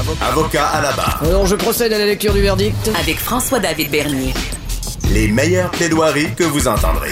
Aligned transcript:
Avocat 0.00 0.66
à 0.66 0.80
la 0.80 0.92
barre. 0.92 1.22
Alors, 1.22 1.44
je 1.44 1.54
procède 1.54 1.92
à 1.92 1.98
la 1.98 2.06
lecture 2.06 2.32
du 2.32 2.40
verdict. 2.40 2.90
Avec 2.98 3.16
François-David 3.16 3.90
Bernier. 3.90 4.32
Les 5.12 5.28
meilleures 5.28 5.70
plaidoiries 5.70 6.34
que 6.34 6.44
vous 6.44 6.68
entendrez. 6.68 7.10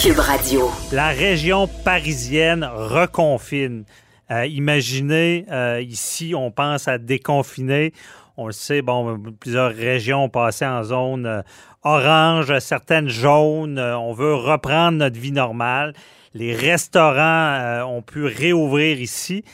Cube 0.00 0.18
Radio. 0.18 0.70
La 0.90 1.08
région 1.08 1.68
parisienne 1.68 2.64
reconfine. 2.64 3.84
Euh, 4.30 4.46
imaginez, 4.46 5.44
euh, 5.50 5.82
ici, 5.82 6.32
on 6.34 6.50
pense 6.50 6.88
à 6.88 6.96
déconfiner. 6.96 7.92
On 8.38 8.46
le 8.46 8.52
sait, 8.52 8.80
bon, 8.80 9.22
plusieurs 9.38 9.74
régions 9.74 10.24
ont 10.24 10.30
passé 10.30 10.64
en 10.64 10.82
zone 10.82 11.26
euh, 11.26 11.42
orange, 11.82 12.58
certaines 12.60 13.08
jaunes. 13.08 13.78
On 13.78 14.14
veut 14.14 14.34
reprendre 14.34 14.96
notre 14.96 15.20
vie 15.20 15.32
normale. 15.32 15.92
Les 16.32 16.54
restaurants 16.54 17.58
euh, 17.60 17.82
ont 17.82 18.00
pu 18.00 18.24
réouvrir 18.24 18.98
ici. 18.98 19.44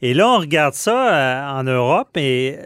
Et 0.00 0.14
là, 0.14 0.28
on 0.28 0.38
regarde 0.38 0.74
ça 0.74 1.12
euh, 1.12 1.60
en 1.60 1.64
Europe 1.64 2.16
et 2.16 2.56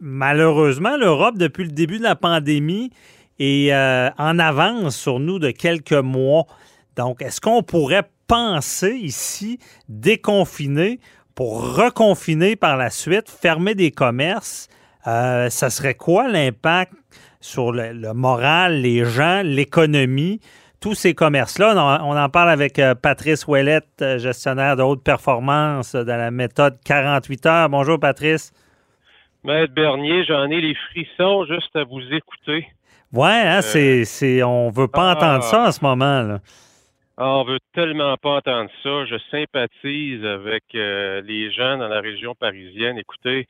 malheureusement, 0.00 0.96
l'Europe, 0.96 1.38
depuis 1.38 1.64
le 1.64 1.70
début 1.70 1.98
de 1.98 2.02
la 2.02 2.16
pandémie, 2.16 2.90
est 3.38 3.72
euh, 3.72 4.10
en 4.18 4.38
avance 4.38 4.96
sur 4.96 5.20
nous 5.20 5.38
de 5.38 5.50
quelques 5.52 5.92
mois. 5.92 6.46
Donc, 6.96 7.22
est-ce 7.22 7.40
qu'on 7.40 7.62
pourrait 7.62 8.08
penser 8.26 8.90
ici 8.90 9.58
déconfiner 9.88 10.98
pour 11.34 11.76
reconfiner 11.76 12.56
par 12.56 12.76
la 12.76 12.90
suite, 12.90 13.30
fermer 13.30 13.76
des 13.76 13.92
commerces? 13.92 14.68
Euh, 15.06 15.48
ça 15.48 15.70
serait 15.70 15.94
quoi 15.94 16.28
l'impact 16.28 16.92
sur 17.40 17.72
le, 17.72 17.92
le 17.92 18.12
moral, 18.12 18.82
les 18.82 19.04
gens, 19.04 19.42
l'économie, 19.44 20.40
tous 20.80 20.94
ces 20.94 21.14
commerces-là? 21.14 22.00
On, 22.02 22.16
en 22.16 22.28
parle 22.28 22.50
avec 22.50 22.78
euh, 22.78 22.94
Patrice 22.94 23.46
Ouellette, 23.46 24.00
euh, 24.00 24.18
gestionnaire 24.18 24.76
de 24.76 24.82
haute 24.82 25.04
performance 25.04 25.94
euh, 25.94 26.04
dans 26.04 26.16
la 26.16 26.30
méthode 26.30 26.78
48 26.84 27.46
heures. 27.46 27.68
Bonjour, 27.68 28.00
Patrice. 28.00 28.52
Maître 29.44 29.72
Bernier, 29.72 30.24
j'en 30.24 30.50
ai 30.50 30.60
les 30.60 30.74
frissons 30.90 31.44
juste 31.46 31.74
à 31.76 31.84
vous 31.84 32.02
écouter. 32.12 32.66
Ouais, 33.12 33.28
hein, 33.28 33.62
c'est, 33.62 34.04
c'est, 34.04 34.42
on 34.42 34.70
veut 34.70 34.88
pas 34.88 35.10
ah. 35.10 35.16
entendre 35.16 35.44
ça 35.44 35.68
en 35.68 35.72
ce 35.72 35.82
moment. 35.82 36.22
Là. 36.22 36.38
Ah, 37.22 37.36
on 37.36 37.44
veut 37.44 37.58
tellement 37.74 38.16
pas 38.16 38.36
entendre 38.36 38.70
ça. 38.82 39.04
Je 39.04 39.16
sympathise 39.30 40.24
avec 40.24 40.64
euh, 40.74 41.20
les 41.20 41.52
gens 41.52 41.76
dans 41.76 41.88
la 41.88 42.00
région 42.00 42.34
parisienne. 42.34 42.96
Écoutez, 42.96 43.46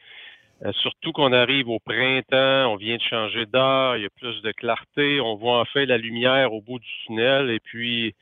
euh, 0.64 0.72
surtout 0.82 1.12
qu'on 1.12 1.32
arrive 1.32 1.68
au 1.68 1.78
printemps, 1.78 2.72
on 2.72 2.76
vient 2.76 2.96
de 2.96 3.02
changer 3.02 3.46
d'heure, 3.46 3.96
il 3.96 4.02
y 4.02 4.06
a 4.06 4.10
plus 4.20 4.42
de 4.42 4.52
clarté, 4.52 5.20
on 5.20 5.36
voit 5.36 5.60
enfin 5.60 5.84
la 5.86 5.96
lumière 5.96 6.52
au 6.52 6.60
bout 6.60 6.78
du 6.78 6.88
tunnel, 7.06 7.50
et 7.50 7.60
puis 7.60 8.14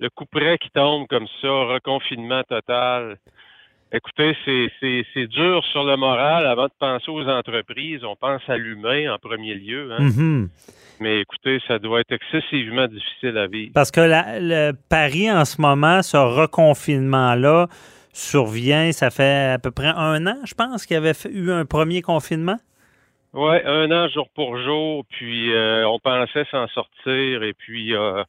le 0.00 0.10
coup 0.10 0.26
près 0.26 0.58
qui 0.58 0.70
tombe 0.70 1.06
comme 1.06 1.28
ça, 1.40 1.48
reconfinement 1.48 2.42
total. 2.48 3.16
Écoutez, 3.92 4.36
c'est, 4.44 5.26
dur 5.28 5.64
sur 5.70 5.84
le 5.84 5.96
moral. 5.96 6.46
Avant 6.48 6.64
de 6.64 6.72
penser 6.80 7.08
aux 7.12 7.28
entreprises, 7.28 8.02
on 8.04 8.16
pense 8.16 8.42
à 8.48 8.56
l'humain 8.56 9.14
en 9.14 9.18
premier 9.18 9.54
lieu. 9.54 9.92
Hein? 9.92 10.02
Mhm. 10.02 10.48
Mais 10.98 11.20
écoutez, 11.20 11.60
ça 11.68 11.78
doit 11.78 12.00
être 12.00 12.10
excessivement 12.12 12.88
difficile 12.88 13.38
à 13.38 13.46
vivre. 13.46 13.70
Parce 13.72 13.92
que 13.92 14.00
la- 14.00 14.40
le 14.40 14.72
Paris, 14.88 15.30
en 15.30 15.44
ce 15.44 15.60
moment, 15.60 16.02
ce 16.02 16.16
reconfinement-là 16.16 17.68
survient, 18.14 18.92
ça 18.92 19.10
fait 19.10 19.52
à 19.52 19.58
peu 19.58 19.70
près 19.70 19.88
un 19.88 20.26
an, 20.26 20.38
je 20.44 20.54
pense, 20.54 20.86
qu'il 20.86 20.94
y 20.94 20.96
avait 20.96 21.12
eu 21.30 21.50
un 21.50 21.66
premier 21.66 22.00
confinement. 22.00 22.56
Ouais, 23.32 23.64
un 23.64 23.90
an 23.90 24.08
jour 24.08 24.28
pour 24.34 24.56
jour, 24.58 25.04
puis 25.10 25.52
euh, 25.52 25.86
on 25.88 25.98
pensait 25.98 26.46
s'en 26.52 26.68
sortir, 26.68 27.42
et 27.42 27.52
puis 27.52 27.92
euh, 27.94 28.22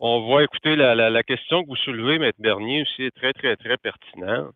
on 0.00 0.20
voit, 0.22 0.44
écoutez, 0.44 0.74
la, 0.76 1.22
question 1.22 1.62
que 1.62 1.68
vous 1.68 1.76
soulevez, 1.76 2.18
Maître 2.18 2.38
Bernier, 2.40 2.82
aussi 2.82 3.04
est 3.04 3.14
très, 3.14 3.34
très, 3.34 3.56
très 3.56 3.76
pertinente. 3.76 4.54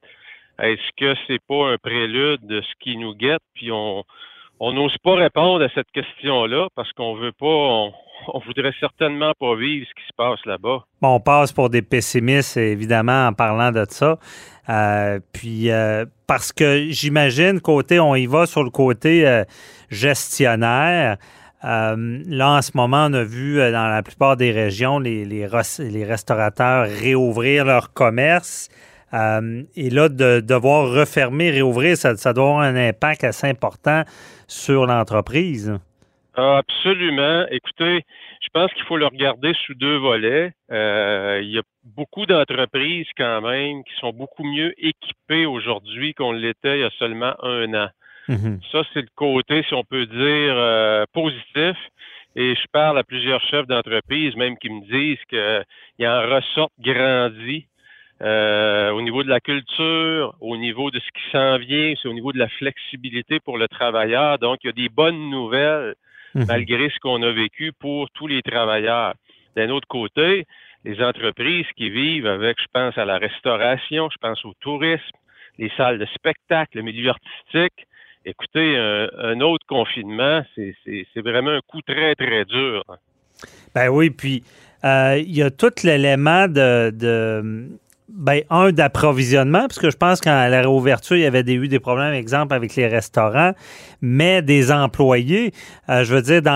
Est-ce 0.59 0.91
que 0.97 1.15
c'est 1.27 1.43
pas 1.47 1.73
un 1.73 1.77
prélude 1.77 2.47
de 2.47 2.63
ce 2.63 2.73
qui 2.81 2.97
nous 2.97 3.15
guette, 3.15 3.43
puis 3.55 3.71
on 3.71 4.05
n'ose 4.61 4.97
pas 5.05 5.15
répondre 5.15 5.63
à 5.63 5.69
cette 5.75 5.91
question-là 5.93 6.69
parce 6.75 6.93
qu'on 6.95 7.15
veut 7.15 7.33
pas, 7.33 7.91
on 8.29 8.39
voudrait 8.41 8.73
certainement 8.81 9.33
pas 9.39 9.55
vivre 9.57 9.87
ce 9.89 9.95
qui 9.95 10.07
se 10.07 10.15
passe 10.17 10.39
là-bas. 10.47 10.85
Bon, 11.01 11.15
on 11.17 11.21
passe 11.21 11.53
pour 11.53 11.71
des 11.71 11.83
pessimistes, 11.83 12.57
évidemment, 12.57 13.27
en 13.29 13.33
parlant 13.33 13.73
de 13.73 13.85
ça. 13.89 14.19
Euh, 14.69 15.19
puis, 15.33 15.71
euh, 15.71 16.05
parce 16.27 16.53
que 16.53 16.87
j'imagine, 16.91 17.61
côté, 17.61 17.99
on 17.99 18.15
y 18.15 18.27
va 18.27 18.47
sur 18.47 18.63
le 18.63 18.71
côté 18.71 19.27
euh, 19.27 19.45
gestionnaire. 19.91 21.17
Euh, 21.65 22.23
là, 22.27 22.51
en 22.53 22.63
ce 22.63 22.71
moment, 22.75 23.07
on 23.11 23.15
a 23.15 23.23
vu 23.23 23.57
dans 23.59 23.89
la 23.89 24.03
plupart 24.03 24.37
des 24.37 24.51
régions 24.51 24.99
les, 24.99 25.25
les, 25.25 25.47
res- 25.47 25.83
les 25.83 26.05
restaurateurs 26.05 26.87
réouvrir 26.89 27.65
leur 27.65 27.93
commerce. 27.93 28.69
Et 29.13 29.91
là, 29.91 30.09
de 30.09 30.39
devoir 30.39 30.89
refermer, 30.89 31.51
réouvrir, 31.51 31.97
ça, 31.97 32.17
ça 32.17 32.33
doit 32.33 32.45
avoir 32.45 32.61
un 32.61 32.77
impact 32.77 33.25
assez 33.25 33.49
important 33.49 34.05
sur 34.47 34.87
l'entreprise. 34.87 35.75
Absolument. 36.35 37.47
Écoutez, 37.51 38.05
je 38.41 38.49
pense 38.53 38.73
qu'il 38.75 38.85
faut 38.85 38.97
le 38.97 39.07
regarder 39.07 39.53
sous 39.67 39.75
deux 39.75 39.97
volets. 39.97 40.53
Euh, 40.71 41.41
il 41.43 41.51
y 41.51 41.59
a 41.59 41.63
beaucoup 41.85 42.27
d'entreprises 42.27 43.09
quand 43.17 43.41
même 43.41 43.83
qui 43.85 43.95
sont 44.01 44.13
beaucoup 44.13 44.45
mieux 44.45 44.73
équipées 44.79 45.47
aujourd'hui 45.47 46.15
qu'on 46.15 46.33
l'était 46.33 46.79
il 46.79 46.81
y 46.83 46.85
a 46.85 46.91
seulement 46.99 47.35
un 47.43 47.75
an. 47.75 47.89
Mhm. 48.29 48.61
Ça, 48.71 48.83
c'est 48.93 49.03
le 49.03 49.09
côté, 49.17 49.65
si 49.65 49.75
on 49.75 49.83
peut 49.83 50.07
dire, 50.07 50.55
euh, 50.57 51.05
positif. 51.13 51.77
Et 52.37 52.55
je 52.55 52.67
parle 52.71 52.97
à 52.99 53.03
plusieurs 53.03 53.41
chefs 53.43 53.67
d'entreprise, 53.67 54.37
même 54.37 54.57
qui 54.57 54.71
me 54.71 54.83
disent 54.83 55.25
qu'il 55.29 56.07
en 56.07 56.23
ressortent 56.23 56.73
grandis 56.79 57.67
euh, 58.23 58.91
au 58.91 59.03
niveau 59.03 59.25
de 59.25 59.29
la 59.29 59.41
culture, 59.41 60.37
au 60.41 60.57
niveau 60.57 60.91
de 60.91 61.01
ce 61.01 61.07
qui 61.07 61.31
s'en 61.33 61.57
vient, 61.57 61.95
c'est 62.01 62.07
au 62.07 62.13
niveau 62.13 62.33
de 62.33 62.39
la 62.39 62.49
flexibilité 62.49 63.41
pour 63.41 63.59
le 63.59 63.67
travailleur. 63.67 64.39
Donc, 64.39 64.59
il 64.63 64.67
y 64.67 64.71
a 64.71 64.73
des 64.73 64.91
bonnes 64.91 65.31
nouvelles 65.31 65.95
Mhm. 66.35 66.47
malgré 66.47 66.91
ce 66.91 66.99
qu'on 67.01 67.23
a 67.23 67.33
vécu 67.33 67.73
pour 67.79 68.11
tous 68.11 68.27
les 68.27 68.43
travailleurs. 68.43 69.15
D'un 69.57 69.71
autre 69.71 69.89
côté, 69.89 70.47
les 70.85 71.03
entreprises 71.03 71.67
qui 71.77 71.91
vivent 71.91 72.27
avec, 72.27 72.59
je 72.61 72.67
pense 72.73 72.97
à 72.97 73.05
la 73.05 73.19
restauration, 73.19 74.09
je 74.11 74.17
pense 74.21 74.45
au 74.45 74.55
tourisme, 74.61 75.17
les 75.59 75.71
salles 75.77 75.99
de 75.99 76.07
spectacle, 76.07 76.79
le 76.79 76.83
milieu 76.83 77.11
artistique. 77.11 77.87
Écoutez, 78.25 78.77
un, 78.77 79.09
un 79.19 79.41
autre 79.41 79.67
confinement, 79.67 80.43
c'est 80.55 80.75
vraiment 81.17 81.51
un 81.51 81.61
coup 81.67 81.83
très, 81.83 82.15
très 82.15 82.45
dur. 82.45 82.85
Ben 83.75 83.89
oui, 83.89 84.11
puis 84.11 84.43
euh, 84.85 85.19
il 85.19 85.37
y 85.37 85.43
a 85.43 85.51
tout 85.51 85.73
l'élément 85.85 86.47
de, 86.49 86.91
de 86.91 87.69
ben, 88.13 88.43
un, 88.51 88.73
d'approvisionnement, 88.73 89.61
parce 89.61 89.79
que 89.79 89.91
je 89.91 89.97
pense 89.97 90.21
qu'à 90.21 90.49
la 90.49 90.61
réouverture, 90.61 91.17
il 91.17 91.23
y 91.23 91.27
avait 91.27 91.41
eu 91.41 91.69
des 91.69 91.81
problèmes, 91.81 92.13
exemple, 92.13 92.55
avec 92.55 92.77
les 92.77 92.87
restaurants, 92.87 93.53
mais 94.03 94.43
des 94.43 94.73
employés, 94.73 95.53
euh, 95.89 96.05
je 96.05 96.15
veux 96.15 96.23
dire, 96.23 96.43
dans 96.43 96.51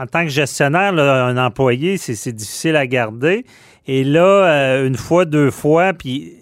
en 0.00 0.06
tant 0.06 0.24
que 0.24 0.30
gestionnaire, 0.30 0.92
un 0.94 1.36
employé, 1.36 1.96
c'est 1.96 2.32
difficile 2.32 2.76
à 2.76 2.86
garder. 2.86 3.44
Et 3.86 4.04
là, 4.04 4.22
euh, 4.22 4.86
une 4.86 4.96
fois, 4.96 5.24
deux 5.24 5.50
fois, 5.50 5.92
puis 5.92 6.34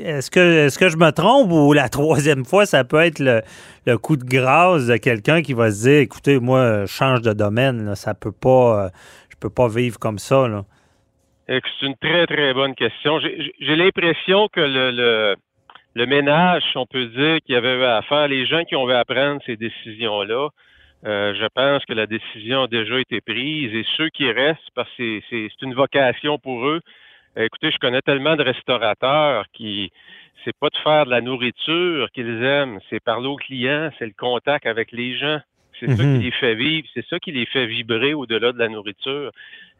est-ce 0.00 0.30
que, 0.30 0.66
est-ce 0.66 0.78
que 0.78 0.88
je 0.88 0.96
me 0.96 1.10
trompe 1.10 1.50
ou 1.50 1.72
la 1.72 1.88
troisième 1.88 2.44
fois, 2.44 2.66
ça 2.66 2.84
peut 2.84 3.00
être 3.00 3.18
le, 3.18 3.42
le 3.86 3.98
coup 3.98 4.16
de 4.16 4.24
grâce 4.24 4.86
de 4.86 4.96
quelqu'un 4.96 5.42
qui 5.42 5.54
va 5.54 5.70
se 5.70 5.82
dire, 5.82 5.98
écoutez, 5.98 6.38
moi, 6.38 6.82
je 6.82 6.86
change 6.86 7.22
de 7.22 7.32
domaine, 7.32 7.84
là, 7.84 7.96
ça 7.96 8.14
peut 8.14 8.32
pas, 8.32 8.84
euh, 8.84 8.88
je 9.30 9.36
peux 9.40 9.50
pas 9.50 9.68
vivre 9.68 9.98
comme 9.98 10.18
ça. 10.18 10.46
Que 11.60 11.68
C'est 11.78 11.86
une 11.86 11.96
très, 11.96 12.26
très 12.26 12.54
bonne 12.54 12.74
question. 12.74 13.20
J'ai 13.20 13.76
l'impression 13.76 14.48
que 14.48 14.60
le, 14.60 15.36
le, 15.94 16.06
ménage, 16.06 16.62
on 16.76 16.86
peut 16.86 17.04
dire, 17.04 17.40
qu'il 17.44 17.54
y 17.54 17.58
avait 17.58 17.84
à 17.84 18.00
faire, 18.00 18.26
les 18.26 18.46
gens 18.46 18.64
qui 18.64 18.74
ont 18.74 18.88
à 18.88 19.04
prendre 19.04 19.38
ces 19.44 19.56
décisions-là, 19.56 20.48
euh, 21.04 21.34
je 21.34 21.46
pense 21.54 21.84
que 21.84 21.92
la 21.92 22.06
décision 22.06 22.62
a 22.62 22.68
déjà 22.68 22.98
été 22.98 23.20
prise 23.20 23.74
et 23.74 23.84
ceux 23.98 24.08
qui 24.08 24.32
restent, 24.32 24.70
parce 24.74 24.88
que 24.96 25.20
c'est 25.28 25.50
une 25.60 25.74
vocation 25.74 26.38
pour 26.38 26.66
eux. 26.66 26.80
Euh, 27.36 27.44
Écoutez, 27.44 27.70
je 27.70 27.78
connais 27.78 28.00
tellement 28.00 28.36
de 28.36 28.44
restaurateurs 28.44 29.44
qui, 29.52 29.92
c'est 30.46 30.56
pas 30.56 30.70
de 30.70 30.76
faire 30.78 31.04
de 31.04 31.10
la 31.10 31.20
nourriture 31.20 32.10
qu'ils 32.12 32.42
aiment, 32.42 32.78
c'est 32.88 33.00
parler 33.00 33.28
aux 33.28 33.36
clients, 33.36 33.90
c'est 33.98 34.06
le 34.06 34.14
contact 34.16 34.64
avec 34.64 34.90
les 34.90 35.18
gens. 35.18 35.40
C'est 35.80 35.86
ça 35.96 36.02
Mhm. 36.04 36.18
qui 36.18 36.24
les 36.26 36.30
fait 36.32 36.54
vivre, 36.54 36.86
c'est 36.94 37.04
ça 37.08 37.18
qui 37.18 37.32
les 37.32 37.46
fait 37.46 37.66
vibrer 37.66 38.14
au-delà 38.14 38.52
de 38.52 38.58
la 38.58 38.68
nourriture. 38.68 39.30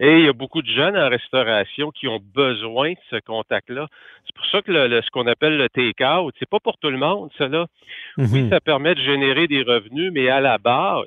Et 0.01 0.19
il 0.21 0.25
y 0.25 0.29
a 0.29 0.33
beaucoup 0.33 0.63
de 0.63 0.69
jeunes 0.69 0.97
en 0.97 1.09
restauration 1.09 1.91
qui 1.91 2.09
ont 2.09 2.21
besoin 2.35 2.93
de 2.93 2.97
ce 3.11 3.17
contact-là. 3.21 3.87
C'est 4.27 4.35
pour 4.35 4.47
ça 4.47 4.63
que 4.63 4.73
le, 4.73 4.89
le- 4.89 5.03
ce 5.03 5.11
qu'on 5.11 5.27
appelle 5.27 5.57
le 5.59 5.69
take-out, 5.69 6.35
c'est 6.39 6.49
pas 6.49 6.59
pour 6.61 6.79
tout 6.79 6.91
le 6.91 6.99
monde, 6.99 7.31
là. 7.39 7.67
Oui, 8.19 8.43
Mhm. 8.43 8.51
ça 8.51 8.61
permet 8.61 8.95
de 8.95 9.01
générer 9.01 9.47
des 9.47 9.63
revenus, 9.63 10.11
mais 10.13 10.29
à 10.29 10.41
la 10.41 10.59
base, 10.59 11.07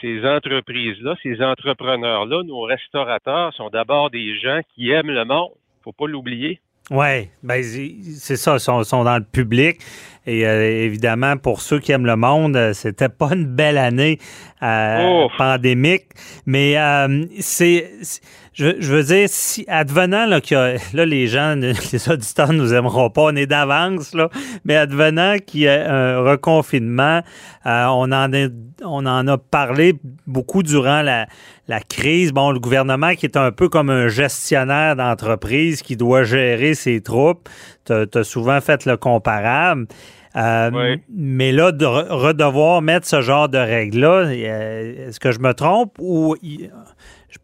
ces 0.00 0.24
entreprises-là, 0.26 1.16
ces 1.22 1.42
entrepreneurs-là, 1.42 2.42
nos 2.42 2.62
restaurateurs 2.62 3.52
sont 3.54 3.70
d'abord 3.70 4.10
des 4.10 4.38
gens 4.38 4.60
qui 4.74 4.90
aiment 4.90 5.10
le 5.10 5.24
monde. 5.24 5.52
Faut 5.84 5.92
pas 5.92 6.06
l'oublier. 6.06 6.60
Oui, 6.90 7.28
ben, 7.42 7.64
c'est 8.18 8.36
ça, 8.36 8.54
ils 8.54 8.60
sont, 8.60 8.84
sont 8.84 9.02
dans 9.02 9.18
le 9.18 9.24
public. 9.24 9.80
Et 10.26 10.46
euh, 10.46 10.84
évidemment, 10.84 11.36
pour 11.36 11.60
ceux 11.60 11.78
qui 11.78 11.92
aiment 11.92 12.06
le 12.06 12.16
monde, 12.16 12.56
euh, 12.56 12.72
c'était 12.72 13.08
pas 13.08 13.30
une 13.32 13.46
belle 13.46 13.78
année 13.78 14.18
euh, 14.62 15.26
pandémique. 15.38 16.06
Mais 16.46 16.76
euh, 16.78 17.24
c'est, 17.40 17.90
c'est- 18.56 18.76
Je, 18.80 18.92
veux 18.92 19.02
dire, 19.02 19.28
si 19.30 19.64
advenant 19.68 20.26
là, 20.26 20.40
que 20.40 20.76
là, 20.94 21.04
les 21.04 21.26
gens, 21.26 21.54
les 21.92 22.08
auditeurs 22.10 22.52
nous 22.52 22.72
aimeront 22.72 23.10
pas, 23.10 23.22
on 23.22 23.36
est 23.36 23.46
d'avance, 23.46 24.14
là, 24.14 24.28
mais 24.64 24.76
advenant 24.76 25.36
qu'il 25.44 25.60
y 25.60 25.64
ait 25.64 25.84
un 25.84 26.20
reconfinement, 26.20 27.20
euh, 27.66 27.84
on, 27.86 28.12
en 28.12 28.30
on 28.84 29.06
en 29.06 29.28
a 29.28 29.38
parlé 29.38 29.94
beaucoup 30.26 30.62
durant 30.62 31.02
la, 31.02 31.26
la 31.68 31.80
crise. 31.80 32.32
Bon, 32.32 32.50
le 32.50 32.58
gouvernement 32.60 33.14
qui 33.14 33.26
est 33.26 33.36
un 33.36 33.52
peu 33.52 33.68
comme 33.68 33.90
un 33.90 34.08
gestionnaire 34.08 34.96
d'entreprise 34.96 35.82
qui 35.82 35.96
doit 35.96 36.22
gérer 36.22 36.74
ses 36.74 37.00
troupes. 37.00 37.48
Tu 37.84 37.92
as, 37.92 38.24
souvent 38.24 38.60
fait 38.60 38.84
le 38.84 38.96
comparable. 38.96 39.86
Euh, 40.36 40.96
mais 41.14 41.50
là, 41.50 41.72
de 41.72 41.86
redevoir 41.86 42.82
mettre 42.82 43.06
ce 43.06 43.22
genre 43.22 43.48
de 43.48 43.56
règles-là, 43.56 44.26
euh, 44.26 45.08
est-ce 45.08 45.18
que 45.18 45.32
je 45.32 45.38
me 45.38 45.54
trompe 45.54 45.96
ou 45.98 46.36
je 46.42 46.66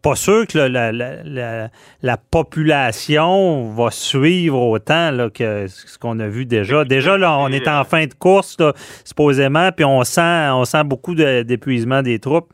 pas 0.03 0.15
sûr 0.15 0.45
que 0.45 0.59
la, 0.59 2.17
population 2.17 3.71
va 3.71 3.89
suivre 3.89 4.61
autant 4.61 5.11
là, 5.11 5.29
que 5.29 5.67
ce 5.67 5.97
qu'on 5.97 6.19
a 6.19 6.27
vu 6.27 6.45
déjà. 6.45 6.83
Déjà, 6.83 7.17
là, 7.17 7.37
on 7.39 7.47
est 7.47 7.67
en 7.67 7.83
fin 7.85 8.05
de 8.05 8.13
course, 8.13 8.57
supposément, 9.05 9.71
puis 9.71 9.85
on 9.85 10.03
sent, 10.03 10.49
on 10.51 10.65
sent 10.65 10.83
beaucoup 10.83 11.15
d'épuisement 11.15 12.01
des 12.01 12.19
troupes. 12.19 12.51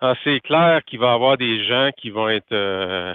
Ah, 0.00 0.14
c'est 0.24 0.40
clair 0.40 0.80
qu'il 0.86 0.98
va 0.98 1.12
y 1.12 1.14
avoir 1.14 1.36
des 1.36 1.64
gens 1.64 1.90
qui 1.96 2.10
vont 2.10 2.28
être. 2.28 2.52
Euh, 2.52 3.12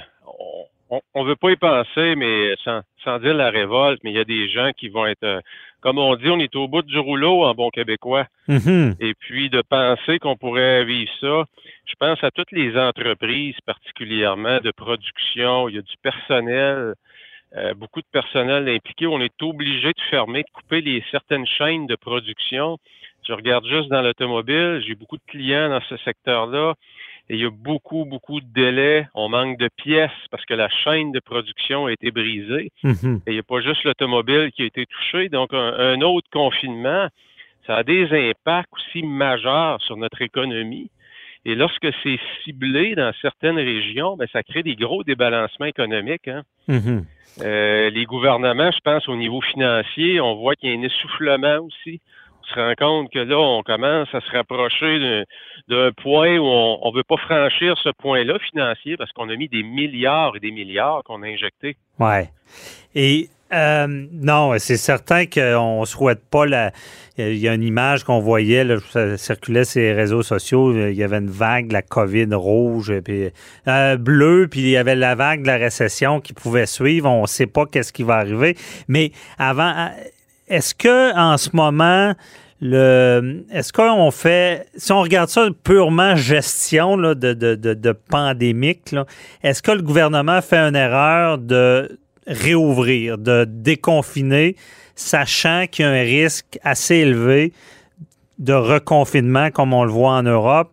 on 0.89 1.23
ne 1.23 1.29
veut 1.29 1.35
pas 1.35 1.51
y 1.51 1.55
penser, 1.55 2.15
mais 2.15 2.55
sans, 2.63 2.81
sans, 3.03 3.19
dire 3.19 3.33
la 3.33 3.49
révolte, 3.49 3.99
mais 4.03 4.11
il 4.11 4.15
y 4.15 4.19
a 4.19 4.25
des 4.25 4.49
gens 4.49 4.71
qui 4.75 4.89
vont 4.89 5.05
être. 5.05 5.23
Euh, 5.23 5.41
comme 5.81 5.97
on 5.97 6.15
dit, 6.15 6.29
on 6.29 6.39
est 6.39 6.55
au 6.55 6.67
bout 6.67 6.81
du 6.81 6.97
rouleau 6.97 7.43
en 7.43 7.53
bon 7.53 7.69
québécois. 7.69 8.25
Mm-hmm. 8.49 8.95
Et 8.99 9.13
puis 9.13 9.49
de 9.49 9.61
penser 9.61 10.19
qu'on 10.19 10.35
pourrait 10.35 10.83
vivre 10.83 11.11
ça, 11.21 11.45
je 11.85 11.93
pense 11.99 12.23
à 12.23 12.31
toutes 12.31 12.51
les 12.51 12.75
entreprises, 12.77 13.55
particulièrement 13.65 14.59
de 14.59 14.71
production. 14.71 15.69
Il 15.69 15.75
y 15.75 15.77
a 15.77 15.81
du 15.81 15.95
personnel, 16.01 16.95
euh, 17.55 17.73
beaucoup 17.75 18.01
de 18.01 18.07
personnel 18.11 18.67
impliqué. 18.67 19.07
On 19.07 19.21
est 19.21 19.41
obligé 19.41 19.89
de 19.89 20.01
fermer, 20.09 20.43
de 20.43 20.49
couper 20.51 20.81
les 20.81 21.03
certaines 21.11 21.47
chaînes 21.47 21.87
de 21.87 21.95
production. 21.95 22.77
Je 23.27 23.33
regarde 23.33 23.65
juste 23.67 23.89
dans 23.89 24.01
l'automobile, 24.01 24.83
j'ai 24.87 24.95
beaucoup 24.95 25.17
de 25.17 25.23
clients 25.27 25.69
dans 25.69 25.81
ce 25.87 25.97
secteur-là. 25.97 26.73
Et 27.29 27.35
il 27.35 27.41
y 27.41 27.45
a 27.45 27.51
beaucoup, 27.51 28.05
beaucoup 28.05 28.41
de 28.41 28.47
délais. 28.47 29.07
On 29.13 29.29
manque 29.29 29.59
de 29.59 29.69
pièces 29.75 30.11
parce 30.31 30.45
que 30.45 30.55
la 30.55 30.67
chaîne 30.67 31.11
de 31.11 31.19
production 31.19 31.85
a 31.85 31.91
été 31.91 32.09
brisée. 32.09 32.71
Mm-hmm. 32.83 33.17
Et 33.17 33.31
il 33.31 33.33
n'y 33.33 33.39
a 33.39 33.43
pas 33.43 33.61
juste 33.61 33.83
l'automobile 33.83 34.51
qui 34.51 34.63
a 34.63 34.65
été 34.65 34.87
touché. 34.87 35.29
Donc, 35.29 35.53
un, 35.53 36.01
autre 36.01 36.27
confinement, 36.31 37.07
ça 37.67 37.75
a 37.75 37.83
des 37.83 38.07
impacts 38.11 38.73
aussi 38.73 39.03
majeurs 39.03 39.79
sur 39.83 39.95
notre 39.95 40.23
économie. 40.23 40.89
Et 41.45 41.53
lorsque 41.53 41.87
c'est 42.03 42.19
ciblé 42.43 42.95
dans 42.95 43.13
certaines 43.21 43.57
régions, 43.57 44.17
ben, 44.17 44.27
ça 44.33 44.41
crée 44.41 44.63
des 44.63 44.75
gros 44.75 45.03
débalancements 45.03 45.67
économiques. 45.67 46.27
Hein. 46.27 46.41
Mm-hmm. 46.67 47.03
Euh, 47.41 47.89
les 47.91 48.05
gouvernements, 48.05 48.71
je 48.71 48.79
pense, 48.83 49.07
au 49.07 49.15
niveau 49.15 49.39
financier, 49.41 50.19
on 50.19 50.35
voit 50.35 50.55
qu'il 50.55 50.69
y 50.69 50.75
a 50.75 50.79
un 50.79 50.81
essoufflement 50.81 51.59
aussi 51.59 52.01
se 52.49 52.59
rend 52.59 52.73
compte 52.77 53.11
que 53.11 53.19
là, 53.19 53.37
on 53.37 53.63
commence 53.63 54.07
à 54.13 54.21
se 54.21 54.31
rapprocher 54.31 55.23
d'un 55.67 55.91
point 55.91 56.37
où 56.37 56.45
on 56.45 56.91
ne 56.91 56.95
veut 56.95 57.03
pas 57.03 57.17
franchir 57.17 57.77
ce 57.83 57.89
point-là 57.89 58.37
financier 58.51 58.97
parce 58.97 59.11
qu'on 59.11 59.29
a 59.29 59.35
mis 59.35 59.47
des 59.47 59.63
milliards 59.63 60.35
et 60.35 60.39
des 60.39 60.51
milliards 60.51 61.03
qu'on 61.03 61.23
a 61.23 61.27
injectés. 61.27 61.77
Oui. 61.99 62.25
Et 62.95 63.29
euh, 63.51 63.87
non, 63.87 64.53
c'est 64.59 64.77
certain 64.77 65.25
qu'on 65.25 65.81
ne 65.81 65.85
souhaite 65.85 66.21
pas 66.29 66.45
la. 66.45 66.71
Il 67.17 67.37
y 67.37 67.49
a 67.49 67.53
une 67.53 67.63
image 67.63 68.03
qu'on 68.03 68.19
voyait, 68.19 68.63
là, 68.63 68.77
ça 68.91 69.17
circulait 69.17 69.65
sur 69.65 69.81
les 69.81 69.93
réseaux 69.93 70.21
sociaux. 70.21 70.71
Il 70.73 70.95
y 70.95 71.03
avait 71.03 71.17
une 71.17 71.29
vague, 71.29 71.71
la 71.71 71.81
COVID 71.81 72.33
rouge, 72.33 72.93
puis 73.03 73.29
euh, 73.67 73.97
bleue, 73.97 74.47
puis 74.49 74.61
il 74.61 74.69
y 74.69 74.77
avait 74.77 74.95
la 74.95 75.15
vague 75.15 75.41
de 75.41 75.47
la 75.47 75.57
récession 75.57 76.21
qui 76.21 76.33
pouvait 76.33 76.65
suivre. 76.65 77.09
On 77.09 77.23
ne 77.23 77.27
sait 77.27 77.47
pas 77.47 77.65
qu'est-ce 77.65 77.91
qui 77.91 78.03
va 78.03 78.15
arriver. 78.15 78.55
Mais 78.87 79.11
avant, 79.37 79.89
est-ce 80.49 80.75
que 80.75 81.15
en 81.15 81.37
ce 81.37 81.49
moment, 81.53 82.13
le, 82.61 83.45
est-ce 83.51 83.71
qu'on 83.71 84.11
fait, 84.11 84.67
si 84.75 84.91
on 84.91 85.01
regarde 85.01 85.29
ça 85.29 85.47
purement 85.63 86.15
gestion 86.15 86.97
de, 86.97 87.13
de, 87.13 87.55
de, 87.55 87.91
pandémique, 87.91 88.93
est-ce 89.43 89.61
que 89.61 89.71
le 89.71 89.81
gouvernement 89.81 90.41
fait 90.41 90.57
une 90.57 90.75
erreur 90.75 91.37
de 91.37 91.99
réouvrir, 92.27 93.17
de 93.17 93.45
déconfiner, 93.47 94.55
sachant 94.95 95.65
qu'il 95.71 95.85
y 95.85 95.87
a 95.87 95.91
un 95.91 96.01
risque 96.01 96.59
assez 96.63 96.95
élevé 96.95 97.53
de 98.39 98.53
reconfinement 98.53 99.51
comme 99.51 99.73
on 99.73 99.85
le 99.85 99.91
voit 99.91 100.13
en 100.13 100.23
Europe? 100.23 100.71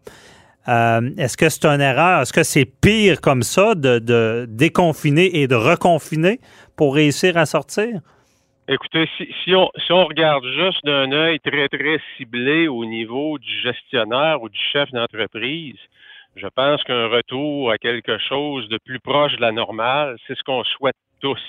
Euh, 0.69 1.11
est-ce 1.17 1.37
que 1.37 1.49
c'est 1.49 1.67
une 1.67 1.81
erreur? 1.81 2.23
Est-ce 2.23 2.33
que 2.33 2.43
c'est 2.43 2.65
pire 2.65 3.21
comme 3.21 3.45
ça 3.45 3.77
de, 3.77 4.01
de 4.01 4.47
déconfiner 4.49 5.41
et 5.41 5.47
de 5.47 5.55
reconfiner 5.55 6.41
pour 6.75 6.97
réussir 6.97 7.37
à 7.37 7.47
sortir? 7.47 8.01
Écoutez, 8.69 9.09
si, 9.17 9.29
si, 9.45 9.55
on, 9.55 9.71
si 9.87 9.93
on 9.93 10.05
regarde 10.05 10.45
juste 10.45 10.85
d'un 10.85 11.13
œil 11.13 11.39
très, 11.39 11.69
très 11.69 12.01
ciblé 12.17 12.67
au 12.67 12.85
niveau 12.85 13.39
du 13.39 13.61
gestionnaire 13.61 14.43
ou 14.43 14.49
du 14.49 14.59
chef 14.73 14.91
d'entreprise, 14.91 15.77
je 16.35 16.49
pense 16.49 16.83
qu'un 16.83 17.07
retour 17.07 17.71
à 17.71 17.79
quelque 17.79 18.19
chose 18.19 18.69
de 18.69 18.79
plus 18.85 18.99
proche 18.99 19.37
de 19.37 19.41
la 19.41 19.53
normale, 19.53 20.17
c'est 20.27 20.37
ce 20.37 20.43
qu'on 20.43 20.65
souhaite 20.65 20.97
tous. 21.21 21.41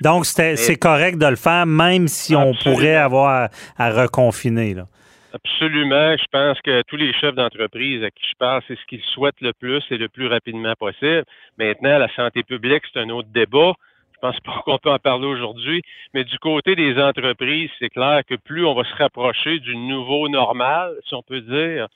Donc, 0.00 0.26
c'est 0.26 0.76
correct 0.76 1.18
de 1.18 1.26
le 1.26 1.36
faire, 1.36 1.66
même 1.66 2.08
si 2.08 2.34
on 2.34 2.54
pourrait 2.54 2.96
avoir 2.96 3.50
à, 3.76 3.90
reconfiner. 3.90 4.74
Là. 4.74 4.86
Absolument. 5.32 6.16
Je 6.16 6.24
pense 6.32 6.60
que 6.62 6.82
tous 6.82 6.96
les 6.96 7.12
chefs 7.12 7.34
d'entreprise 7.34 8.02
à 8.02 8.10
qui 8.10 8.26
je 8.28 8.34
parle, 8.38 8.62
c'est 8.66 8.76
ce 8.76 8.84
qu'ils 8.86 9.02
souhaitent 9.14 9.40
le 9.40 9.52
plus 9.52 9.82
et 9.90 9.98
le 9.98 10.08
plus 10.08 10.26
rapidement 10.26 10.74
possible. 10.78 11.24
Maintenant, 11.58 11.98
la 11.98 12.08
santé 12.14 12.42
publique, 12.42 12.82
c'est 12.92 13.00
un 13.00 13.10
autre 13.10 13.28
débat. 13.32 13.74
Je 14.22 14.28
pense 14.28 14.40
pas 14.40 14.60
qu'on 14.64 14.78
peut 14.78 14.90
en 14.90 14.98
parler 14.98 15.26
aujourd'hui, 15.26 15.82
mais 16.14 16.24
du 16.24 16.38
côté 16.38 16.74
des 16.76 17.00
entreprises, 17.00 17.70
c'est 17.78 17.88
clair 17.88 18.22
que 18.28 18.34
plus 18.34 18.66
on 18.66 18.74
va 18.74 18.84
se 18.84 18.94
rapprocher 18.96 19.58
du 19.60 19.76
nouveau 19.76 20.28
normal, 20.28 20.94
si 21.08 21.14
on 21.14 21.22
peut 21.22 21.40
dire, 21.40 21.88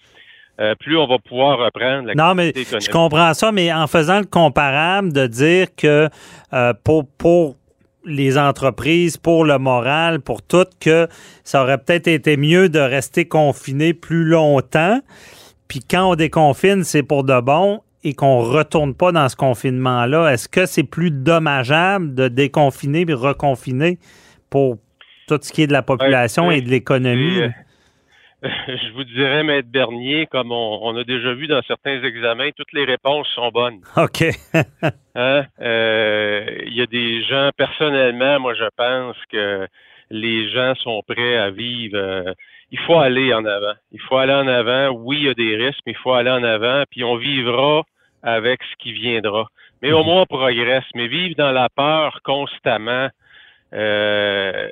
euh, 0.61 0.75
plus 0.76 0.97
on 0.97 1.06
va 1.06 1.19
pouvoir 1.19 1.59
reprendre 1.59 2.06
la 2.09 2.15
Non, 2.15 2.35
mais 2.35 2.53
je 2.55 2.91
comprends 2.91 3.35
ça, 3.35 3.53
mais 3.53 3.73
en 3.73 3.87
faisant 3.87 4.21
le 4.21 4.26
comparable 4.26 5.12
de 5.12 5.26
dire 5.26 5.69
que 5.76 6.09
euh, 6.53 6.73
pour, 6.85 7.06
pour 7.19 7.56
les 8.05 8.38
entreprises, 8.38 9.17
pour 9.17 9.44
le 9.44 9.59
moral, 9.59 10.20
pour 10.20 10.43
tout, 10.43 10.67
que 10.81 11.09
ça 11.43 11.62
aurait 11.62 11.79
peut-être 11.79 12.06
été 12.06 12.37
mieux 12.37 12.69
de 12.69 12.79
rester 12.79 13.27
confiné 13.27 13.94
plus 13.94 14.25
longtemps. 14.25 15.00
Puis 15.67 15.81
quand 15.81 16.12
on 16.12 16.15
déconfine, 16.15 16.85
c'est 16.85 17.03
pour 17.03 17.25
de 17.25 17.41
bon 17.41 17.81
et 18.05 18.15
qu'on 18.15 18.43
ne 18.43 18.49
retourne 18.49 18.95
pas 18.95 19.12
dans 19.12 19.29
ce 19.29 19.37
confinement-là, 19.37 20.29
est-ce 20.29 20.49
que 20.49 20.67
c'est 20.67 20.85
plus 20.85 21.11
dommageable 21.11 22.15
de 22.15 22.29
déconfiner 22.29 23.06
et 23.09 23.15
reconfiner 23.15 23.99
pour 24.51 24.77
tout 25.27 25.39
ce 25.41 25.51
qui 25.51 25.62
est 25.62 25.67
de 25.67 25.73
la 25.73 25.83
population 25.83 26.51
et 26.51 26.61
de 26.61 26.69
l'économie? 26.69 27.41
Euh, 27.41 27.49
je 28.69 28.93
vous 28.93 29.05
dirais, 29.05 29.43
Maître 29.43 29.69
Bernier, 29.70 30.27
comme 30.27 30.53
on, 30.53 30.94
a 30.96 31.05
déjà 31.05 31.32
vu 31.32 31.46
dans 31.46 31.63
certains 31.63 32.03
examens, 32.03 32.51
toutes 32.55 32.73
les 32.75 32.84
réponses 32.84 33.27
sont 33.34 33.51
bonnes. 33.51 33.81
OK. 33.96 34.25
Hein? 35.17 35.44
Euh, 35.61 36.44
il 36.67 36.75
y 36.75 36.82
a 36.82 36.87
des 36.87 37.23
gens, 37.23 37.51
personnellement, 37.56 38.41
moi, 38.41 38.53
je 38.55 38.65
pense 38.77 39.15
que 39.31 39.69
les 40.11 40.51
gens 40.51 40.75
sont 40.75 41.05
prêts 41.06 41.37
à 41.37 41.51
vivre. 41.51 41.96
Euh, 41.96 42.34
il 42.73 42.81
faut 42.81 42.99
aller 42.99 43.32
en 43.32 43.44
avant. 43.44 43.75
Il 43.93 44.01
faut 44.01 44.17
aller 44.17 44.32
en 44.32 44.49
avant. 44.49 44.91
Oui, 44.91 45.19
il 45.20 45.27
y 45.27 45.29
a 45.29 45.34
des 45.34 45.55
risques, 45.55 45.79
mais 45.87 45.93
il 45.93 45.99
faut 45.99 46.15
aller 46.15 46.32
en 46.32 46.43
avant. 46.43 46.82
Puis 46.91 47.05
on 47.05 47.15
vivra 47.17 47.84
avec 48.25 48.61
ce 48.63 48.83
qui 48.83 48.93
viendra. 48.93 49.47
Mais 49.83 49.93
au 49.93 50.01
mhm. 50.01 50.07
moins, 50.07 50.23
on 50.23 50.27
progresse. 50.27 50.85
Mais 50.95 51.07
vivre 51.07 51.35
dans 51.37 51.53
la 51.53 51.69
peur 51.69 52.21
constamment, 52.25 53.09
euh, 53.75 54.69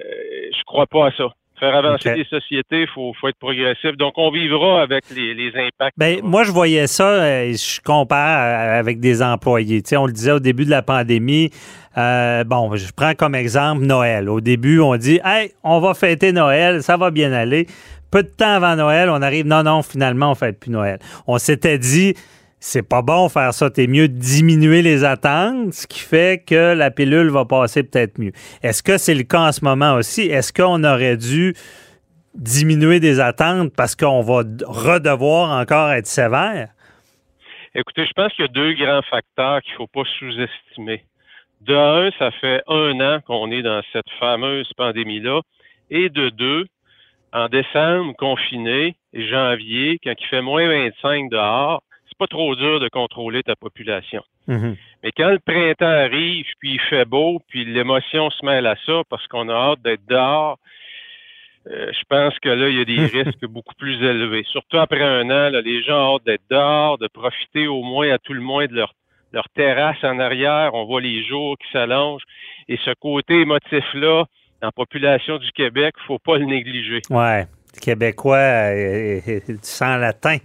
je 0.51 0.65
crois 0.65 0.87
pas 0.87 1.09
à 1.09 1.13
ça. 1.13 1.29
Faire 1.61 1.77
avancer 1.77 2.13
les 2.17 2.25
sociétés, 2.25 2.81
il 2.81 2.89
faut, 2.89 3.15
être 3.29 3.39
progressif. 3.39 3.97
Donc, 3.97 4.15
on 4.17 4.33
vivra 4.33 4.83
avec 4.83 5.05
les, 5.11 5.53
impacts. 5.55 5.97
Ben, 5.97 6.19
moi, 6.25 6.43
je 6.43 6.51
voyais 6.51 6.89
ça, 6.89 7.07
euh, 7.07 7.53
je 7.53 7.81
compare 7.81 8.75
avec 8.79 8.99
des 8.99 9.23
employés. 9.23 9.81
Tu 9.81 9.91
sais, 9.91 9.97
on 9.97 10.07
le 10.07 10.13
disait 10.13 10.33
au 10.33 10.41
début 10.41 10.65
de 10.65 10.71
la 10.71 10.83
pandémie. 10.83 11.51
Euh, 11.97 12.43
bon, 12.43 12.75
je 12.75 12.91
prends 12.93 13.15
comme 13.15 13.37
exemple 13.37 13.85
Noël. 13.85 14.29
Au 14.29 14.41
début, 14.41 14.81
on 14.81 14.97
dit, 14.97 15.21
hey, 15.25 15.53
on 15.63 15.79
va 15.79 15.95
fêter 15.95 16.33
Noël, 16.33 16.83
ça 16.83 16.97
va 16.97 17.13
bien 17.13 17.33
aller. 17.33 17.69
Peu 18.11 18.25
de 18.25 18.29
temps 18.29 18.55
avant 18.55 18.75
Noël, 18.75 19.09
on 19.09 19.23
arrive, 19.23 19.47
non, 19.47 19.63
non, 19.63 19.83
finalement, 19.83 20.27
on 20.27 20.31
ne 20.31 20.35
fête 20.35 20.59
plus 20.59 20.71
Noël. 20.71 20.99
On 21.29 21.39
s'était 21.39 21.79
dit, 21.79 22.15
c'est 22.64 22.88
pas 22.88 23.02
bon 23.02 23.28
faire 23.28 23.52
ça. 23.52 23.71
T'es 23.71 23.88
mieux 23.88 24.07
diminuer 24.07 24.83
les 24.83 25.02
attentes, 25.02 25.75
ce 25.75 25.88
qui 25.88 25.99
fait 25.99 26.45
que 26.47 26.75
la 26.75 26.92
pilule 26.92 27.28
va 27.28 27.45
passer 27.45 27.83
peut-être 27.83 28.19
mieux. 28.19 28.31
Est-ce 28.62 28.85
que 28.85 28.99
c'est 28.99 29.16
le 29.16 29.25
cas 29.25 29.49
en 29.49 29.52
ce 29.52 29.64
moment 29.64 29.95
aussi? 29.95 30.23
Est-ce 30.23 30.52
qu'on 30.52 30.85
aurait 30.85 31.16
dû 31.16 31.54
diminuer 32.35 33.00
des 33.00 33.19
attentes 33.19 33.73
parce 33.76 33.97
qu'on 33.97 34.23
va 34.23 34.45
redevoir 34.64 35.61
encore 35.61 35.90
être 35.90 36.07
sévère? 36.07 36.69
Écoutez, 37.75 38.07
je 38.07 38.12
pense 38.12 38.33
qu'il 38.35 38.45
y 38.45 38.49
a 38.49 38.52
deux 38.52 38.75
grands 38.75 39.02
facteurs 39.11 39.61
qu'il 39.62 39.73
ne 39.73 39.78
faut 39.78 39.87
pas 39.88 40.04
sous-estimer. 40.19 41.02
De 41.62 41.75
un, 41.75 42.11
ça 42.16 42.31
fait 42.40 42.62
un 42.69 43.00
an 43.00 43.21
qu'on 43.26 43.50
est 43.50 43.62
dans 43.62 43.83
cette 43.92 44.11
fameuse 44.21 44.71
pandémie-là. 44.76 45.40
Et 45.90 46.11
de 46.11 46.28
deux, 46.28 46.66
en 47.33 47.49
décembre, 47.49 48.14
confiné, 48.16 48.95
et 49.12 49.28
janvier, 49.28 49.99
quand 50.04 50.14
il 50.16 50.26
fait 50.28 50.42
moins 50.42 50.69
25 50.69 51.28
dehors, 51.28 51.83
pas 52.19 52.26
trop 52.26 52.54
dur 52.57 52.81
de 52.81 52.88
contrôler 52.88 53.42
ta 53.42 53.57
population. 53.57 54.23
Mhm. 54.47 54.76
Mais 55.02 55.12
quand 55.12 55.31
le 55.31 55.38
printemps 55.38 55.87
arrive, 55.87 56.47
puis 56.59 56.75
il 56.75 56.81
fait 56.81 57.04
beau, 57.04 57.40
puis 57.49 57.64
l'émotion 57.64 58.31
se 58.31 58.45
mêle 58.45 58.66
à 58.66 58.76
ça 58.87 59.02
parce 59.09 59.26
qu'on 59.26 59.49
a 59.49 59.54
hâte 59.54 59.83
d'être 59.83 60.07
dehors, 60.09 60.59
euh, 61.71 61.92
je 61.92 62.04
pense 62.09 62.37
que 62.40 62.49
là, 62.49 62.69
il 62.69 62.76
y 62.76 62.81
a 62.81 62.85
des 62.85 63.07
risques 63.25 63.47
beaucoup 63.47 63.75
plus 63.75 63.95
élevés. 64.02 64.45
Surtout 64.50 64.78
après 64.78 65.02
un 65.02 65.26
an, 65.26 65.50
là, 65.50 65.61
les 65.61 65.83
gens 65.83 66.12
ont 66.12 66.16
hâte 66.16 66.25
d'être 66.25 66.45
dehors, 66.50 66.99
de 66.99 67.09
profiter 67.09 67.66
au 67.66 67.83
moins, 67.83 68.11
à 68.11 68.19
tout 68.19 68.33
le 68.33 68.40
moins, 68.40 68.66
de 68.66 68.75
leur, 68.75 68.95
leur 69.33 69.49
terrasse 69.50 70.02
en 70.02 70.19
arrière. 70.19 70.71
On 70.75 70.85
voit 70.85 71.00
les 71.00 71.25
jours 71.25 71.57
qui 71.59 71.71
s'allongent. 71.73 72.25
Et 72.69 72.78
ce 72.85 72.92
côté 72.95 73.40
émotif-là, 73.40 74.25
en 74.62 74.71
population 74.71 75.38
du 75.38 75.50
Québec, 75.52 75.95
faut 76.07 76.19
pas 76.19 76.38
le 76.38 76.45
négliger. 76.47 77.02
Ouais. 77.11 77.47
Québécois, 77.81 78.37
euh, 78.37 79.21
euh, 79.29 79.41
du 79.49 79.59
sang 79.62 79.97
latin. 79.97 80.37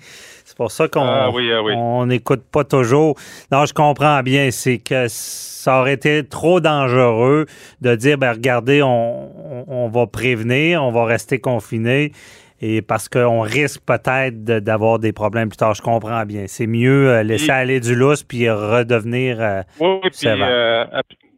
C'est 0.45 0.55
pour 0.55 0.71
ça 0.71 0.87
qu'on 0.87 1.01
Ah 1.01 1.29
oui, 1.31 1.51
ah 1.53 1.61
oui. 1.61 1.75
n'écoute 2.07 2.43
pas 2.51 2.63
toujours. 2.63 3.15
Non, 3.51 3.65
je 3.65 3.73
comprends 3.73 4.21
bien. 4.23 4.49
C'est 4.51 4.77
que 4.77 5.07
ça 5.09 5.81
aurait 5.81 5.93
été 5.93 6.23
trop 6.25 6.59
dangereux 6.61 7.45
de 7.81 7.95
dire, 7.95 8.17
ben 8.17 8.31
regardez, 8.31 8.81
on, 8.81 9.65
on- 9.67 9.89
va 9.89 10.07
prévenir, 10.07 10.83
on 10.83 10.91
va 10.91 11.05
rester 11.05 11.39
confiné. 11.39 12.11
Et 12.59 12.81
parce 12.81 13.07
qu'on 13.07 13.41
risque 13.41 13.81
peut-être 13.85 14.43
d'avoir 14.43 14.97
des 14.97 15.11
problèmes 15.11 15.49
plus 15.49 15.57
tard, 15.57 15.75
je 15.75 15.81
comprends 15.81 16.25
bien. 16.25 16.45
C'est 16.47 16.65
mieux 16.65 17.09
euh, 17.09 17.23
laisser 17.23 17.47
Et- 17.47 17.51
aller 17.51 17.79
du 17.79 17.93
lousse 17.93 18.23
puis 18.23 18.49
redevenir. 18.49 19.37
euh, 19.39 19.61
Oui, 19.79 19.99
oui, 20.03 20.09
puis, 20.09 20.27
euh, 20.27 20.85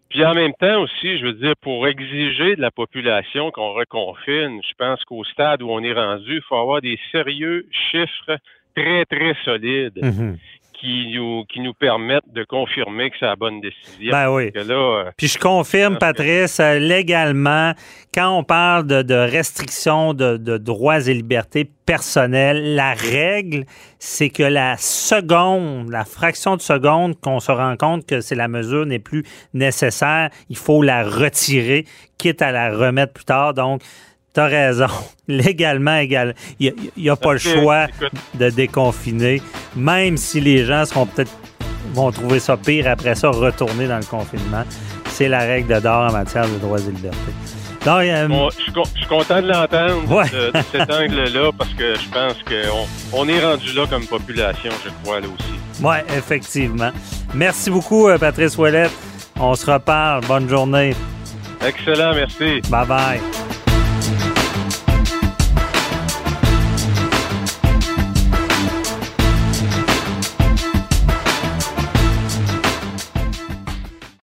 puis 0.10 0.25
en 0.25 0.34
même 0.34 0.54
temps 0.54 0.82
aussi, 0.82 1.20
je 1.20 1.25
veux 1.25 1.34
dire, 1.34 1.54
pour 1.62 1.88
exiger 1.88 2.56
de 2.56 2.62
la 2.62 2.72
population 2.72 3.51
qu'on 3.51 3.74
reconfine, 3.74 4.60
je 4.68 4.74
pense 4.78 5.04
qu'au 5.06 5.24
stade 5.24 5.62
où 5.62 5.70
on 5.70 5.84
est 5.84 5.94
rendu, 5.94 6.38
il 6.38 6.42
faut 6.42 6.58
avoir 6.58 6.82
des 6.82 7.00
sérieux 7.12 7.68
chiffres 7.92 8.38
très, 8.75 9.06
très 9.06 9.36
solides 9.46 10.00
mhm. 10.01 10.38
Qui 10.79 11.12
nous, 11.13 11.43
qui 11.45 11.59
nous 11.59 11.74
permettent 11.74 12.31
de 12.33 12.43
confirmer 12.43 13.09
que 13.09 13.17
c'est 13.19 13.25
la 13.25 13.36
bonne 13.36 13.59
décision. 13.62 14.12
Ben 14.12 14.31
oui. 14.31 14.51
Parce 14.51 14.65
que 14.65 14.71
là, 14.71 15.05
euh, 15.07 15.12
Puis 15.17 15.27
je 15.27 15.38
confirme. 15.38 15.98
Patrice, 15.98 16.59
euh, 16.59 16.79
légalement, 16.79 17.74
quand 18.13 18.38
on 18.38 18.43
parle 18.43 18.88
de, 18.88 19.01
de 19.01 19.13
restrictions 19.13 20.13
de, 20.13 20.38
de 20.38 20.57
droits 20.57 21.07
et 21.07 21.13
libertés 21.13 21.69
personnelles, 21.86 22.75
la 22.75 22.93
règle, 22.93 23.65
c'est 23.98 24.29
que 24.29 24.43
la 24.43 24.77
seconde, 24.77 25.89
la 25.89 26.05
fraction 26.05 26.55
de 26.55 26.62
seconde 26.62 27.19
qu'on 27.19 27.39
se 27.39 27.51
rend 27.51 27.75
compte 27.75 28.05
que 28.05 28.21
c'est 28.21 28.36
la 28.36 28.48
mesure 28.48 28.86
n'est 28.86 29.00
plus 29.00 29.24
nécessaire, 29.53 30.29
il 30.50 30.57
faut 30.57 30.81
la 30.81 31.03
retirer, 31.03 31.86
quitte 32.17 32.41
à 32.41 32.51
la 32.51 32.71
remettre 32.71 33.13
plus 33.13 33.25
tard. 33.25 33.53
Donc, 33.53 33.81
tu 34.33 34.39
as 34.39 34.45
raison. 34.45 34.88
Légalement, 35.27 35.98
égal, 35.98 36.33
il 36.59 36.74
n'y 36.98 37.09
a, 37.09 37.15
pas 37.15 37.33
le 37.33 37.39
choix 37.39 37.86
écoute, 37.86 38.12
de 38.36 38.50
déconfiner, 38.50 39.41
même 39.75 40.17
si 40.17 40.41
les 40.41 40.65
gens 40.65 40.86
seront 40.86 41.05
peut-être 41.05 41.31
vont 41.93 42.12
trouver 42.12 42.39
ça 42.39 42.55
pire 42.57 42.88
après 42.88 43.15
ça, 43.15 43.29
retourner 43.29 43.88
dans 43.88 43.98
le 43.98 44.03
confinement. 44.05 44.63
C'est 45.09 45.27
la 45.27 45.39
règle 45.39 45.74
de 45.75 45.79
d'or 45.79 46.09
en 46.09 46.12
matière 46.12 46.48
de 46.48 46.57
droits 46.59 46.79
et 46.79 46.91
libertés. 46.91 47.17
Donc, 47.86 48.01
euh, 48.03 48.50
je, 48.57 48.62
suis 48.63 48.71
con- 48.74 48.83
je 48.93 49.00
suis 49.00 49.07
content 49.07 49.41
de 49.41 49.48
l'entendre 49.48 50.12
Ouais. 50.12 50.29
de, 50.29 50.51
de 50.51 50.63
cet 50.71 50.91
angle-là 50.91 51.50
parce 51.57 51.69
que 51.74 51.95
je 51.95 52.09
pense 52.09 52.36
qu'on 52.43 53.17
on 53.19 53.27
est 53.29 53.39
rendu 53.43 53.71
là 53.74 53.86
comme 53.89 54.05
population, 54.05 54.71
je 54.83 54.89
crois, 55.03 55.19
là 55.21 55.27
aussi. 55.27 55.83
ouais, 55.83 56.03
effectivement. 56.17 56.91
Merci 57.33 57.69
beaucoup, 57.69 58.07
euh, 58.09 58.17
Patrice 58.17 58.57
Ouellette. 58.57 58.91
On 59.39 59.55
se 59.55 59.65
reparle. 59.71 60.25
Bonne 60.25 60.50
journée. 60.50 60.93
Excellent, 61.65 62.13
merci. 62.13 62.62
Bye 62.69 62.86
bye. 62.88 63.38